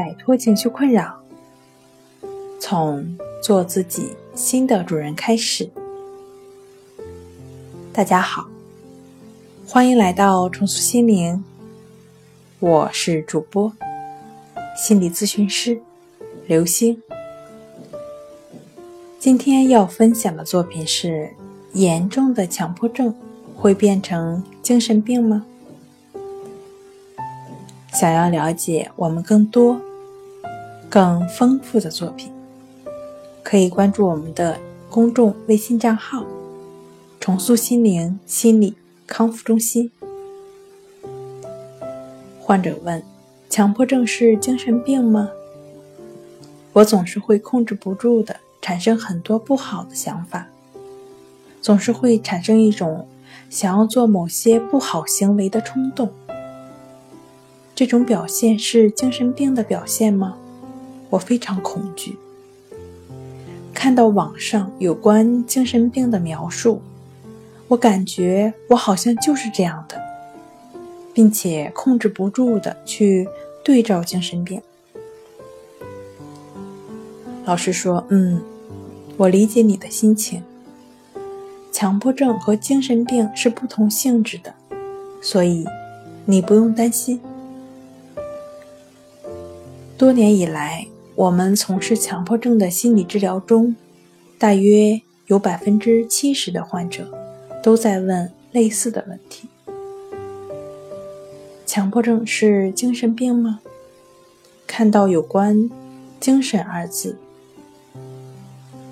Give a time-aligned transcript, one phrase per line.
[0.00, 1.20] 摆脱情绪困扰，
[2.58, 5.68] 从做自己新的主人开始。
[7.92, 8.48] 大家好，
[9.68, 11.44] 欢迎来到重塑心灵，
[12.60, 13.70] 我是主播
[14.74, 15.78] 心理咨询师
[16.46, 17.02] 刘星。
[19.18, 21.28] 今天要分享的作品是：
[21.74, 23.14] 严重的强迫症
[23.54, 25.44] 会变成精神病吗？
[27.92, 29.78] 想要了解我们更多、
[30.90, 32.32] 更丰富的作品，
[33.44, 34.58] 可以关注我们的
[34.90, 36.26] 公众微信账号
[37.20, 38.74] “重塑心灵心理
[39.06, 39.88] 康复中心”。
[42.42, 43.00] 患者问
[43.48, 45.30] ：“强迫症是精神病吗？”
[46.74, 50.48] 我总是会控制不住的产生很多不好的想法，
[51.62, 53.06] 总是会产生一种
[53.48, 56.10] 想要做某些不好行为的冲动。
[57.76, 60.36] 这种表现是精神病的表现吗？
[61.10, 62.16] 我非常恐惧。
[63.74, 66.80] 看到网上有关精神病的描述，
[67.68, 70.00] 我感觉我好像就是这样的，
[71.12, 73.28] 并且控制不住的去
[73.64, 74.60] 对照精神病。
[77.46, 78.42] 老师说：“嗯，
[79.16, 80.42] 我理解你的心情。
[81.72, 84.52] 强迫症和精神病是不同性质的，
[85.22, 85.66] 所以
[86.26, 87.18] 你不用担心。”
[89.96, 90.86] 多年以来，
[91.20, 93.76] 我们从事强迫症的心理治疗中，
[94.38, 97.12] 大约有百分之七十的患者
[97.62, 99.46] 都在问类似的问题：
[101.66, 103.60] 强迫症是精神病吗？
[104.66, 105.68] 看到有关
[106.18, 107.18] “精神”二字，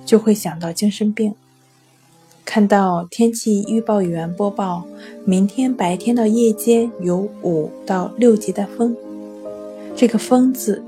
[0.04, 1.32] 就会想到精神病；
[2.44, 4.84] 看到天气预报员播报
[5.24, 8.94] 明天白天到夜间有五到六级的风，
[9.96, 10.84] 这个“风”字。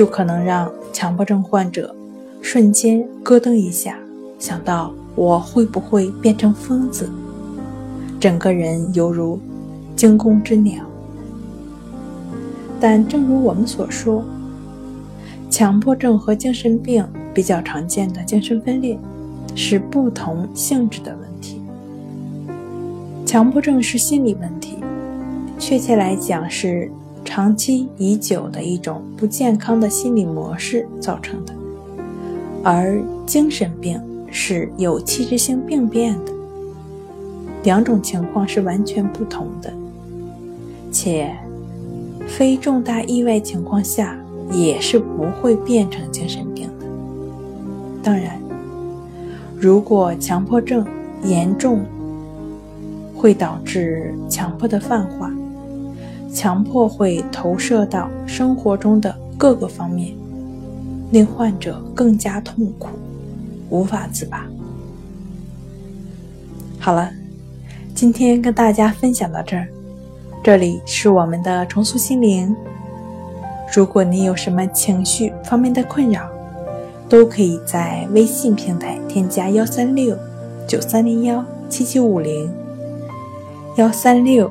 [0.00, 1.94] 就可能让强迫症患者
[2.40, 3.98] 瞬间咯噔一下，
[4.38, 7.06] 想到我会不会变成疯子，
[8.18, 9.38] 整个人犹如
[9.94, 10.82] 惊弓之鸟。
[12.80, 14.24] 但正如我们所说，
[15.50, 18.98] 强迫症和精神病比较常见的精神分裂
[19.54, 21.60] 是不同性质的问题。
[23.26, 24.78] 强迫症是心理问题，
[25.58, 26.90] 确切来讲是。
[27.24, 31.54] 长期已久的一种不健康的心理模式造成的，
[32.64, 34.00] 而精神病
[34.30, 36.32] 是有器质性病变的，
[37.62, 39.72] 两种情况是完全不同的，
[40.90, 41.32] 且
[42.26, 44.18] 非重大意外情况下
[44.50, 46.86] 也是不会变成精神病的。
[48.02, 48.40] 当然，
[49.56, 50.84] 如果强迫症
[51.22, 51.84] 严重，
[53.14, 55.30] 会导致强迫的泛化。
[56.32, 60.14] 强迫会投射到生活中的各个方面，
[61.10, 62.88] 令患者更加痛苦，
[63.68, 64.46] 无法自拔。
[66.78, 67.10] 好了，
[67.94, 69.68] 今天跟大家分享到这儿，
[70.42, 72.54] 这里是我们的重塑心灵。
[73.74, 76.28] 如果你有什么情绪方面的困扰，
[77.08, 80.16] 都可以在微信平台添加幺三六
[80.66, 82.50] 九三零幺七七五零
[83.76, 84.50] 幺三六。